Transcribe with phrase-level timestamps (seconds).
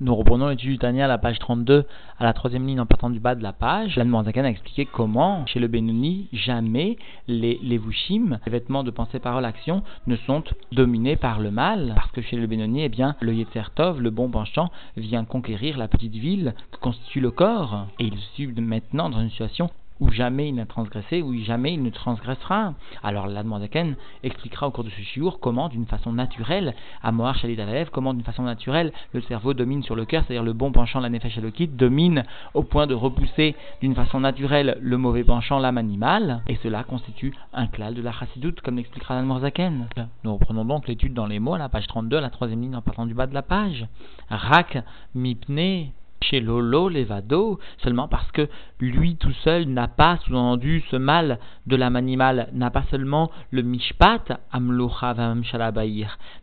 [0.00, 1.84] Nous reprenons l'étude du Tania à la page 32,
[2.20, 3.96] à la troisième ligne en partant du bas de la page.
[3.96, 9.18] L'Anne a expliqué comment, chez le Benoni, jamais les, les Vushim, les vêtements de pensée,
[9.18, 11.94] parole, action, ne sont dominés par le mal.
[11.96, 15.88] Parce que chez le Benoni, eh bien, le Yetzertov, le bon penchant, vient conquérir la
[15.88, 17.88] petite ville que constitue le corps.
[17.98, 19.68] Et il se maintenant dans une situation
[20.00, 22.74] où jamais il n'a transgressé, où jamais il ne transgressera.
[23.02, 27.58] Alors l'Admandaken expliquera au cours de ce jour comment, d'une façon naturelle, à Mohar Shalit
[27.92, 31.08] comment d'une façon naturelle, le cerveau domine sur le cœur, c'est-à-dire le bon penchant, la
[31.08, 32.24] Nefesh Elokit, domine
[32.54, 37.34] au point de repousser d'une façon naturelle le mauvais penchant, l'âme animale, et cela constitue
[37.52, 39.88] un klal de la chassidoute, comme l'expliquera l'Admandaken.
[40.24, 42.76] Nous reprenons donc l'étude dans les mots, à la page 32, à la troisième ligne
[42.76, 43.86] en partant du bas de la page.
[44.30, 44.78] Rak
[45.14, 45.90] mipne
[46.22, 48.48] chez Lolo Levado, seulement parce que
[48.80, 53.62] lui tout seul n'a pas sous-entendu ce mal de l'âme animale, n'a pas seulement le
[53.62, 55.14] mishpat, amlocha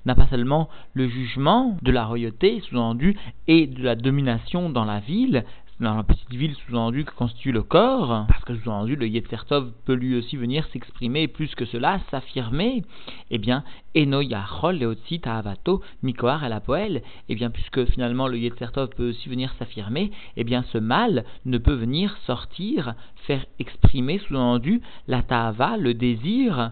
[0.06, 3.18] n'a pas seulement le jugement de la royauté sous-entendu
[3.48, 5.44] et de la domination dans la ville,
[5.80, 9.94] dans la petite ville sous-entendu que constitue le corps, parce que sous-entendu le Yetzertov peut
[9.94, 12.84] lui aussi venir s'exprimer plus que cela, s'affirmer,
[13.30, 18.90] eh bien, Eno Yachol Leotzi Avato Mikoar la Poel, eh bien, puisque finalement le Yetzertov
[18.90, 22.95] peut aussi venir s'affirmer, eh bien, ce mal ne peut venir sortir,
[23.28, 26.72] faire exprimer sous-entendu la Tahava, le désir,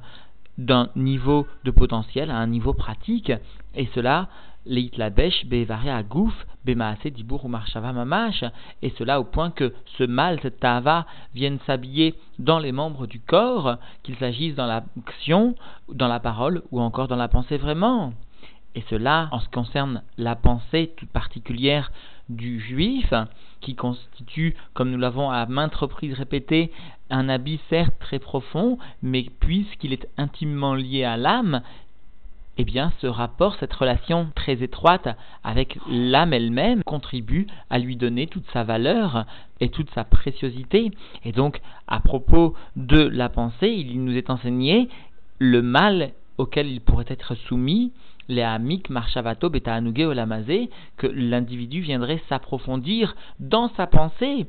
[0.57, 3.31] d'un niveau de potentiel à un niveau pratique,
[3.75, 4.29] et cela
[4.65, 4.85] Et
[8.97, 13.77] cela au point que ce mal, cette tava, vienne s'habiller dans les membres du corps,
[14.03, 15.55] qu'il s'agisse dans l'action,
[15.89, 18.13] dans la parole ou encore dans la pensée vraiment.
[18.75, 21.91] Et cela en ce qui concerne la pensée toute particulière
[22.29, 23.13] du juif,
[23.61, 26.71] qui constitue, comme nous l'avons à maintes reprises répété,
[27.09, 31.61] un habit certes très profond, mais puisqu'il est intimement lié à l'âme,
[32.57, 35.07] eh bien, ce rapport, cette relation très étroite
[35.43, 39.25] avec l'âme elle-même contribue à lui donner toute sa valeur
[39.59, 40.91] et toute sa préciosité.
[41.25, 44.87] Et donc, à propos de la pensée, il nous est enseigné
[45.39, 47.91] le mal auquel il pourrait être soumis,
[48.27, 54.45] les amik marchavato beta olamazé, que l'individu viendrait s'approfondir dans sa pensée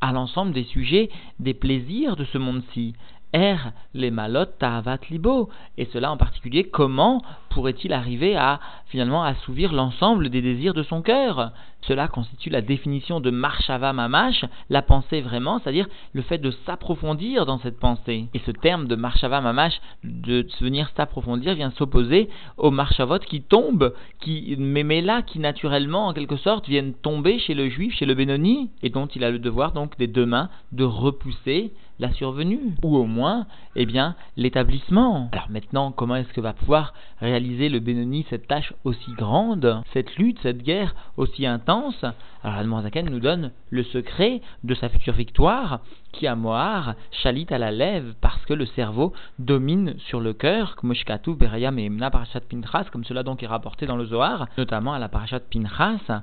[0.00, 1.08] à l'ensemble des sujets,
[1.38, 2.94] des plaisirs de ce monde-ci.
[3.34, 3.56] Er
[3.94, 5.48] les malotes ta'avat libo.
[5.76, 11.02] Et cela en particulier, comment pourrait-il arriver à finalement assouvir l'ensemble des désirs de son
[11.02, 11.50] cœur?
[11.82, 17.44] Cela constitue la définition de marshava mamash, la pensée vraiment, c'est-à-dire le fait de s'approfondir
[17.44, 18.28] dans cette pensée.
[18.34, 23.92] Et ce terme de marshava mamash, de venir s'approfondir, vient s'opposer aux marshavot qui tombent,
[24.20, 28.70] qui là, qui naturellement, en quelque sorte, viennent tomber chez le juif, chez le bénoni,
[28.82, 32.96] et dont il a le devoir donc des deux mains de repousser la survenue, ou
[32.96, 33.46] au moins,
[33.76, 35.28] eh bien, l'établissement.
[35.32, 40.16] Alors maintenant, comment est-ce que va pouvoir réaliser le Benoni cette tâche aussi grande, cette
[40.16, 42.04] lutte, cette guerre aussi intense?
[42.42, 45.80] Alors Admorazaken nous donne le secret de sa future victoire,
[46.12, 50.76] qui à Moar chalit à la lèvre parce que le cerveau domine sur le cœur,
[50.76, 50.92] comme
[51.36, 55.08] Berayam et Parashat Pinchas, comme cela donc est rapporté dans le Zohar, notamment à la
[55.08, 56.22] Parashat Pinchas,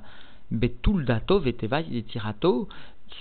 [0.50, 2.68] Betul Dato Veteva Tirato,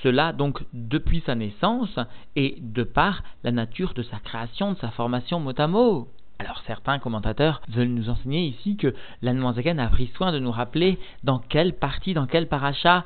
[0.04, 2.00] cela donc depuis sa naissance
[2.36, 6.08] et de par la nature de sa création, de sa formation mot à mot.
[6.40, 9.44] Alors certains commentateurs veulent nous enseigner ici que l'Anne
[9.80, 13.06] a pris soin de nous rappeler dans quelle partie, dans quel paracha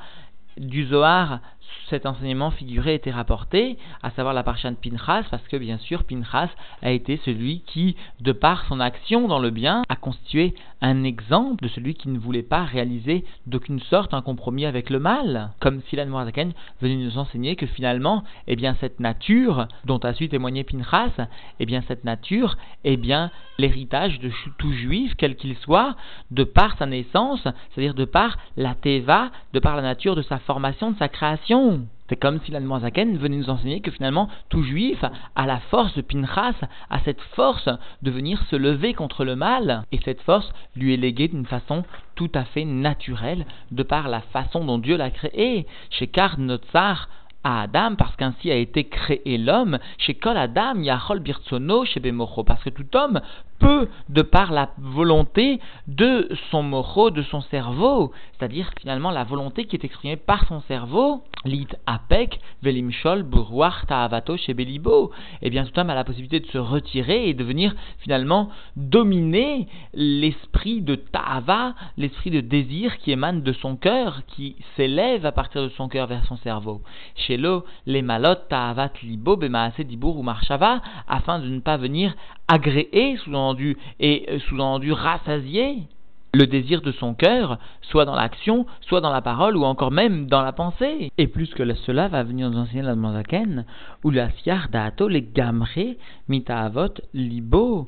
[0.58, 1.42] du Zohar
[1.90, 6.04] cet enseignement figuré était rapporté, à savoir la parcha de Pinchas, parce que bien sûr
[6.04, 6.50] Pinchas
[6.82, 11.64] a été celui qui, de par son action dans le bien, a constitué un exemple
[11.64, 15.82] de celui qui ne voulait pas réaliser d'aucune sorte un compromis avec le mal, comme
[15.90, 20.64] si la venait nous enseigner que finalement, eh bien cette nature dont a su témoigner
[20.64, 21.28] Pinchas,
[21.60, 25.96] eh bien cette nature, eh bien l'héritage de tout juif, quel qu'il soit,
[26.32, 30.40] de par sa naissance, c'est-à-dire de par la teva, de par la nature de sa
[30.40, 31.75] formation, de sa création,
[32.08, 35.04] c'est comme si l'Anmoazaken venait nous enseigner que finalement tout juif
[35.36, 36.56] a la force de Pinchas,
[36.90, 37.70] a cette force
[38.02, 41.84] de venir se lever contre le mal, et cette force lui est léguée d'une façon
[42.16, 45.66] tout à fait naturelle, de par la façon dont Dieu l'a créé.
[45.90, 47.10] Chez Karnotzar,
[47.46, 52.44] à Adam, parce qu'ainsi a été créé l'homme, chez Kol Adam, Yachol Birtsono, chez Bemocho,
[52.44, 53.22] parce que tout homme
[53.60, 59.66] peut, de par la volonté de son mocho, de son cerveau, c'est-à-dire finalement la volonté
[59.66, 65.12] qui est exprimée par son cerveau, lit apek, velimshol, buruach, ta'avato, chez Belibo,
[65.42, 69.68] eh bien tout homme a la possibilité de se retirer et de venir finalement dominer
[69.94, 75.62] l'esprit de ta'ava, l'esprit de désir qui émane de son cœur, qui s'élève à partir
[75.62, 76.82] de son cœur vers son cerveau.
[77.86, 82.16] Les malot, ta'avat, libo, bemaase, dibur ou marshava, afin de ne pas venir
[82.48, 85.84] agréer, sous-entendu, et euh, sous-entendu rassasier
[86.36, 90.28] le désir de son cœur, soit dans l'action, soit dans la parole, ou encore même
[90.28, 91.12] dans la pensée.
[91.18, 93.66] Et plus que cela va venir nous enseigner la Manzaken,
[94.04, 95.98] ou la siar da'ato les gamré,
[96.28, 97.88] mitaavot libo,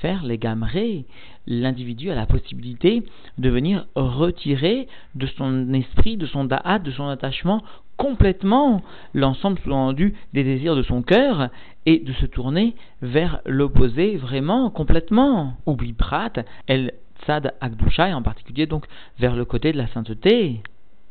[0.00, 1.04] faire les gamré.
[1.46, 3.02] L'individu a la possibilité
[3.38, 7.62] de venir retirer de son esprit, de son da'at, de son attachement
[7.96, 8.82] complètement
[9.14, 11.50] l'ensemble sous-entendu des désirs de son cœur
[11.86, 15.56] et de se tourner vers l'opposé vraiment, complètement.
[15.66, 16.32] Oubli prat,
[16.66, 16.92] elle
[17.24, 18.86] tzad akdusha et en particulier donc
[19.18, 20.60] vers le côté de la sainteté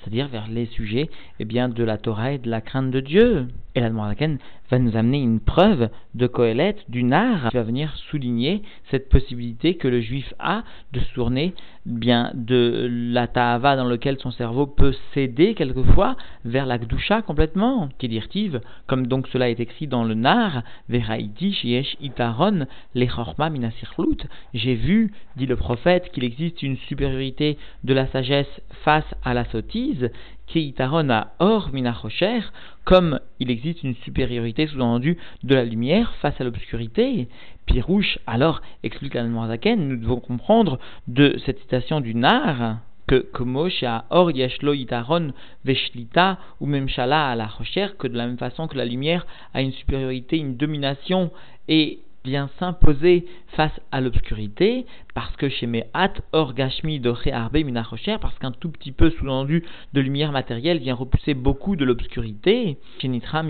[0.01, 3.47] c'est-à-dire vers les sujets eh bien, de la Torah et de la crainte de Dieu.
[3.75, 4.39] Et la Moraken
[4.69, 9.75] va nous amener une preuve de Kohelet, du nar, qui va venir souligner cette possibilité
[9.75, 11.53] que le juif a de se tourner
[11.85, 17.89] bien de la ta'ava dans lequel son cerveau peut céder quelquefois vers la gdusha complètement,
[17.97, 18.57] qui est
[18.87, 24.27] comme donc cela est écrit dans le nar, veraiti shiesh itaron lechorma minasirlut.
[24.53, 29.45] J'ai vu, dit le prophète, qu'il existe une supériorité de la sagesse face à la
[29.45, 30.09] sottise,
[30.51, 32.41] Keitaron a or minachocher,
[32.83, 37.29] comme il existe une supériorité sous-entendue de la lumière face à l'obscurité.
[37.65, 40.77] Pirouche, alors, explique la nous devons comprendre
[41.07, 45.33] de cette citation du Nar que a or yeshlo itaron
[45.65, 49.25] veshlita ou même shala à la recherche que de la même façon que la lumière
[49.53, 51.31] a une supériorité, une domination
[51.67, 53.25] et vient s'imposer
[53.55, 58.91] face à l'obscurité, parce que chez Mehat, Orgashmi de Arbe Minachocher, parce qu'un tout petit
[58.91, 59.63] peu sous-entendu
[59.93, 62.77] de lumière matérielle vient repousser beaucoup de l'obscurité.
[62.99, 63.49] Chez Nitram,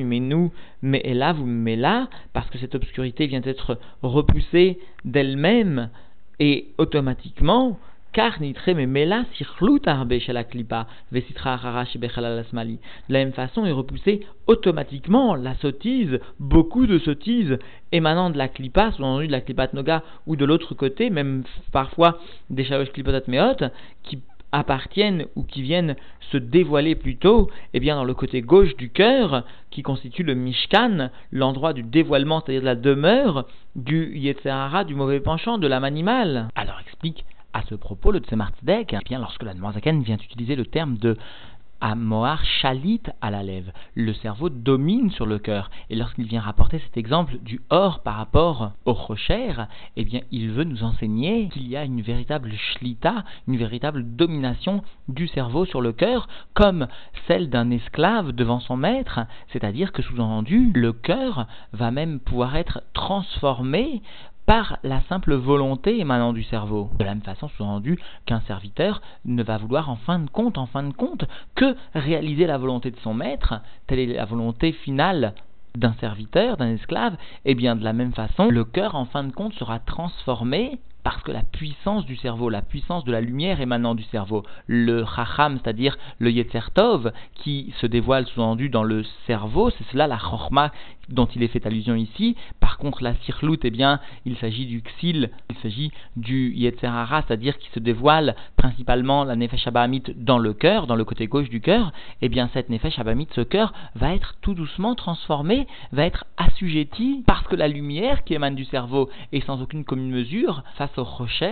[1.14, 5.90] là, vous mais là, parce que cette obscurité vient être repoussée d'elle-même,
[6.40, 7.78] et automatiquement,
[8.14, 8.22] De
[13.10, 17.58] la même façon est repoussée automatiquement la sottise, beaucoup de sottises
[17.94, 22.20] émanant de la klipa, selon de la klipat noga ou de l'autre côté, même parfois
[22.50, 23.64] des shalosh klipotat meot,
[24.04, 24.20] qui
[24.52, 25.96] appartiennent ou qui viennent
[26.32, 31.12] se dévoiler plutôt, eh bien dans le côté gauche du cœur, qui constitue le Mishkan,
[31.32, 33.46] l'endroit du dévoilement, c'est-à-dire de la demeure
[33.78, 36.50] du Yetzerara, du mauvais penchant, de l'âme animale.
[36.56, 40.56] Alors explique à ce propos, le Tzemar Tzedek, eh bien, lorsque la Zaken vient utiliser
[40.56, 41.18] le terme de
[41.84, 43.72] Amoar chalit à la lèvre.
[43.96, 45.72] Le cerveau domine sur le cœur.
[45.90, 49.54] Et lorsqu'il vient rapporter cet exemple du or par rapport au rocher,
[49.98, 54.84] eh bien, il veut nous enseigner qu'il y a une véritable shlita, une véritable domination
[55.08, 56.88] du cerveau sur le cœur, comme
[57.28, 59.22] celle d'un esclave devant son maître.
[59.52, 64.04] C'est-à-dire que, sous-entendu, le cœur va même pouvoir être transformé
[64.52, 66.90] par la simple volonté émanant du cerveau.
[67.00, 70.66] De la même façon, sous-entendu qu'un serviteur ne va vouloir en fin de compte, en
[70.66, 71.24] fin de compte,
[71.56, 75.36] que réaliser la volonté de son maître, telle est la volonté finale
[75.78, 77.14] d'un serviteur, d'un esclave,
[77.46, 80.82] et eh bien de la même façon, le cœur en fin de compte sera transformé
[81.04, 85.06] parce que la puissance du cerveau, la puissance de la lumière émanant du cerveau, le
[85.06, 90.72] chacham, c'est-à-dire le yetzertov, qui se dévoile sous-entendu dans le cerveau, c'est cela la chorma
[91.12, 92.36] dont il est fait allusion ici.
[92.60, 97.58] Par contre, la sirlout, eh bien, il s'agit du xil, il s'agit du yetzerara, c'est-à-dire
[97.58, 101.62] qui se dévoile principalement la nefesh abamit dans le cœur, dans le côté gauche du
[101.62, 101.92] cœur.
[102.22, 107.24] Eh bien, cette nefesh abamit, ce cœur, va être tout doucement transformé, va être assujetti
[107.26, 111.04] parce que la lumière qui émane du cerveau est sans aucune commune mesure face au
[111.04, 111.52] rocher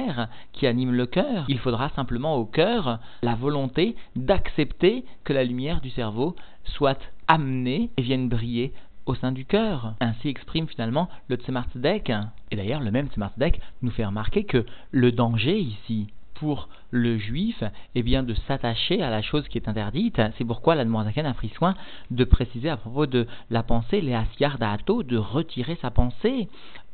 [0.53, 1.45] qui anime le cœur.
[1.47, 7.89] Il faudra simplement au cœur la volonté d'accepter que la lumière du cerveau soit amenée
[7.97, 8.73] et vienne briller
[9.09, 9.95] au sein du cœur.
[9.99, 11.65] Ainsi exprime finalement le Tzemar
[12.51, 13.31] Et d'ailleurs, le même Tzemar
[13.81, 17.63] nous fait remarquer que le danger ici, pour le juif
[17.95, 20.21] eh bien, de s'attacher à la chose qui est interdite.
[20.37, 20.83] C'est pourquoi la
[21.25, 21.73] a pris soin
[22.11, 24.13] de préciser à propos de la pensée, les
[24.59, 26.47] Da'ato, de retirer sa pensée.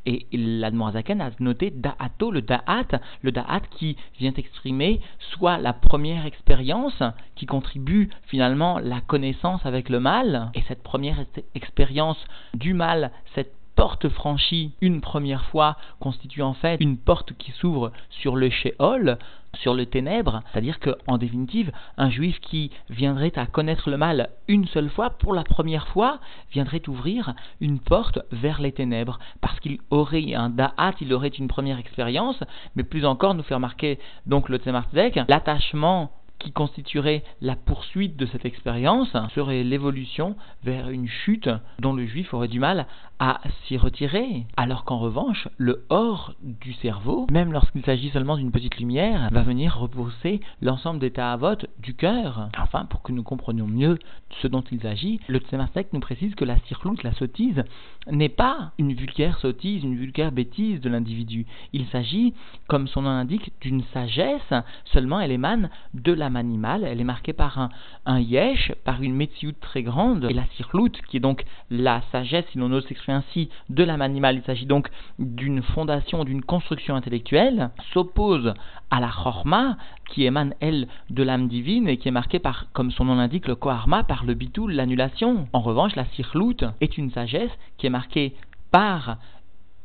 [0.05, 6.25] Et la a noté Da'ato, le Da'at, le Da'at qui vient exprimer soit la première
[6.25, 7.01] expérience
[7.35, 13.53] qui contribue finalement la connaissance avec le mal, et cette première expérience du mal, cette
[13.75, 19.17] porte franchie une première fois constitue en fait une porte qui s'ouvre sur le Sheol,
[19.55, 24.67] sur le ténèbre, c'est-à-dire qu'en définitive, un juif qui viendrait à connaître le mal une
[24.67, 26.19] seule fois, pour la première fois,
[26.51, 31.47] viendrait ouvrir une porte vers les ténèbres, parce qu'il aurait un da'at, il aurait une
[31.47, 32.43] première expérience,
[32.75, 34.87] mais plus encore nous fait remarquer donc le Tzemar
[35.27, 36.11] l'attachement
[36.45, 41.49] qui constituerait la poursuite de cette expérience serait l'évolution vers une chute
[41.79, 42.85] dont le juif aurait du mal
[43.17, 44.45] à s'y retirer.
[44.57, 49.41] Alors qu'en revanche, le hors du cerveau, même lorsqu'il s'agit seulement d'une petite lumière, va
[49.41, 52.49] venir repousser l'ensemble des ta'avot du cœur.
[52.59, 53.97] Enfin, pour que nous comprenions mieux
[54.41, 57.63] ce dont il s'agit, le Tsemasek nous précise que la circloute, la sottise,
[58.11, 61.47] n'est pas une vulgaire sottise, une vulgaire bêtise de l'individu.
[61.73, 62.33] Il s'agit,
[62.67, 64.53] comme son nom l'indique, d'une sagesse,
[64.85, 67.69] seulement elle émane de animale, elle est marquée par
[68.05, 72.45] un, yesh, par une métiout très grande, et la circloute, qui est donc la sagesse,
[72.51, 74.89] si l'on ose s'exprimer ainsi, de l'âme animale, il s'agit donc
[75.19, 78.53] d'une fondation, d'une construction intellectuelle, s'oppose
[78.91, 79.77] à la chorma,
[80.09, 83.47] qui émane, elle, de l'âme divine et qui est marquée par, comme son nom l'indique,
[83.47, 85.47] le koharma, par le bitoul, l'annulation.
[85.53, 88.35] En revanche, la cirloute est une sagesse qui est marquée
[88.71, 89.17] par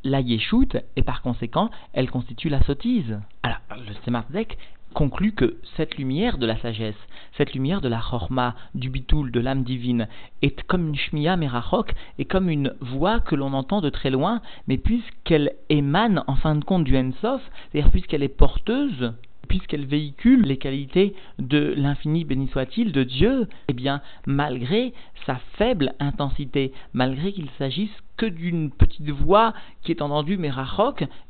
[0.04, 3.19] la yeshut et par conséquent, elle constitue la sottise.
[3.42, 4.57] Alors, le Semarzek
[4.95, 6.97] conclut que cette lumière de la sagesse,
[7.37, 10.09] cette lumière de la chorma, du bitoul, de l'âme divine,
[10.43, 14.43] est comme une shmiya merachok, et comme une voix que l'on entend de très loin,
[14.67, 17.43] mais puisqu'elle émane en fin de compte du Ensof,
[17.73, 19.13] c'est-à-dire puisqu'elle est porteuse
[19.51, 24.95] puisqu'elle véhicule les qualités de l'infini béni soit-il de Dieu, eh bien, malgré
[25.27, 30.53] sa faible intensité, malgré qu'il s'agisse que d'une petite voix qui est entendue mais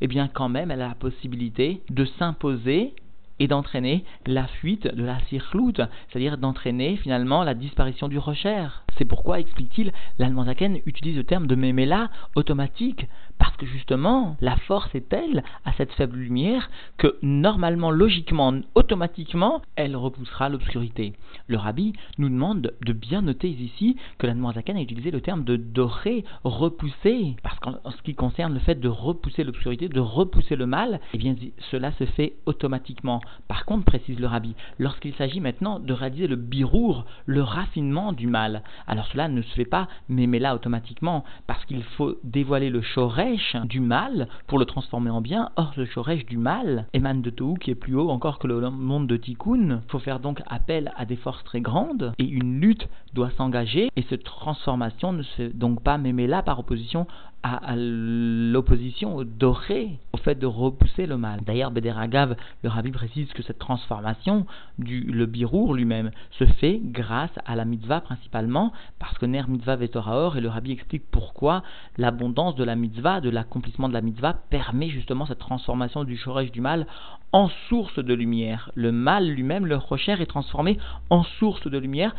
[0.02, 2.92] eh bien, quand même, elle a la possibilité de s'imposer
[3.40, 8.68] et d'entraîner la fuite de la circloute, c'est-à-dire d'entraîner finalement la disparition du rocher.
[8.98, 13.06] C'est pourquoi, explique-t-il, l'Almanzaken utilise le terme de méméla automatique,
[13.38, 19.62] parce que justement, la force est telle à cette faible lumière que normalement, logiquement, automatiquement,
[19.76, 21.14] elle repoussera l'obscurité.
[21.46, 25.56] Le rabbi nous demande de bien noter ici que l'Almanzaken a utilisé le terme de
[25.56, 30.66] doré, repousser, parce qu'en ce qui concerne le fait de repousser l'obscurité, de repousser le
[30.66, 31.34] mal, eh bien
[31.70, 33.20] cela se fait automatiquement.
[33.48, 38.26] Par contre, précise le rabbi, lorsqu'il s'agit maintenant de réaliser le birour, le raffinement du
[38.26, 43.56] mal, alors cela ne se fait pas là automatiquement, parce qu'il faut dévoiler le shoresh
[43.64, 45.50] du mal pour le transformer en bien.
[45.56, 48.70] Or, le shoresh du mal émane de Tohu qui est plus haut encore que le
[48.70, 49.80] monde de Tikkun.
[49.84, 53.90] Il faut faire donc appel à des forces très grandes et une lutte doit s'engager
[53.96, 57.06] et cette transformation ne se fait donc pas là par opposition
[57.42, 61.40] à, l'opposition au doré, au fait de repousser le mal.
[61.44, 64.46] D'ailleurs, Bederagav, le rabbi précise que cette transformation
[64.78, 69.76] du le birour lui-même se fait grâce à la mitzvah principalement, parce que Ner mitzvah
[69.76, 71.62] vetoraor, et le rabbi explique pourquoi
[71.96, 76.52] l'abondance de la mitzvah, de l'accomplissement de la mitzvah, permet justement cette transformation du chorège
[76.52, 76.86] du mal
[77.32, 78.70] en source de lumière.
[78.74, 80.78] Le mal lui-même, le rocher, est transformé
[81.10, 82.14] en source de lumière,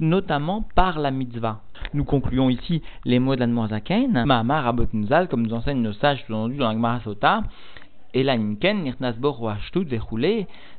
[0.00, 1.60] notamment par la mitzvah.
[1.94, 4.24] Nous concluons ici les mots de l'Anmoazaken.
[4.24, 7.00] Mahamar Abotnzal, comme nous enseigne nos sages sous-entendus dans la Gemara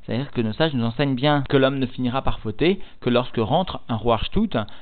[0.08, 3.38] c'est-à-dire que nos sages nous enseignent bien que l'homme ne finira par fauter que lorsque
[3.38, 4.20] rentre un roi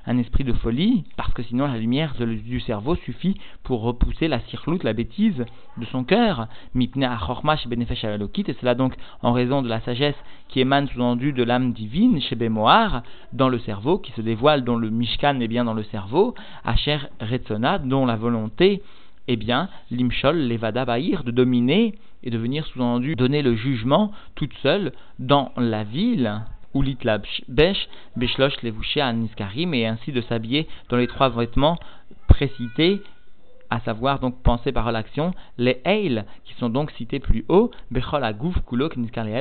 [0.05, 4.39] un esprit de folie, parce que sinon la lumière du cerveau suffit pour repousser la
[4.41, 5.45] circloute, la bêtise
[5.77, 6.47] de son cœur.
[6.75, 10.15] Achormash benefesh et cela donc en raison de la sagesse
[10.47, 14.77] qui émane sous-entendu de l'âme divine chez Bemoar, dans le cerveau, qui se dévoile, dont
[14.77, 18.81] le Mishkan est bien dans le cerveau, Asher Retzona, dont la volonté
[19.27, 24.91] eh bien, l'imshol, levada de dominer et de venir sous-entendu donner le jugement toute seule
[25.20, 26.41] dans la ville,
[26.74, 26.84] ou
[27.48, 31.79] besh, beshlosh levouché à niskarim, et ainsi de s'habiller dans les trois vêtements
[32.27, 33.01] précités
[33.69, 38.24] à savoir donc penser par l'action, les Eil, qui sont donc cités plus haut, Bechol
[38.24, 38.95] Agouf Kulok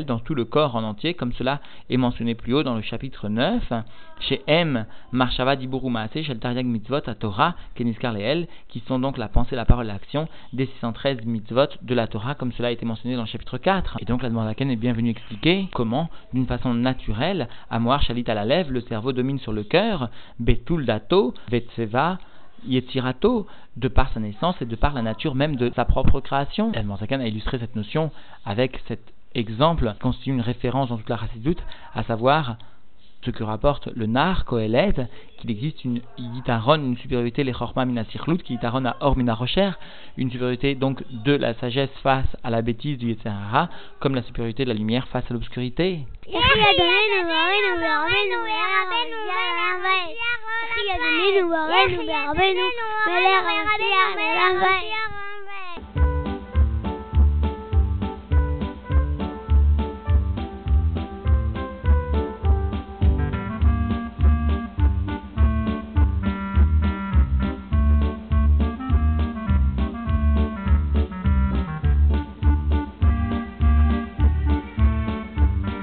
[0.06, 3.28] dans tout le corps en entier, comme cela est mentionné plus haut dans le chapitre
[3.28, 3.72] 9,
[4.20, 9.28] chez M, Marshava Diburu Maase, Shel Tariag Mitzvot, à Torah, Keniskarleel, qui sont donc la
[9.28, 13.16] pensée, la parole, l'action des 613 mitzvot de la Torah, comme cela a été mentionné
[13.16, 13.98] dans le chapitre 4.
[14.00, 18.34] Et donc la Demordaken est bienvenue expliquer comment, d'une façon naturelle, à Moar Shalit à
[18.34, 22.18] la lèvre, le cerveau domine sur le cœur, Betul Dato, Vetseva,
[22.66, 26.72] Yetzirato, de par sa naissance et de par la nature même de sa propre création.
[26.72, 28.10] El Morzakan a illustré cette notion
[28.44, 29.00] avec cet
[29.34, 31.62] exemple qui constitue une référence dans toute la Chassidoute,
[31.94, 32.56] à savoir
[33.24, 34.94] ce que rapporte le Nar Kohelet,
[35.38, 39.70] qu'il existe une Yitaron, une supériorité, les Chorma Mina qui Yitaron à Or Rocher,
[40.16, 43.68] une supériorité donc de la sagesse face à la bêtise du Yetzirah,
[44.00, 46.00] comme la supériorité de la lumière face à l'obscurité.
[50.98, 52.62] de Nino, Barreno, Barreno,
[53.06, 55.03] Barreno, Barreno, Barreno,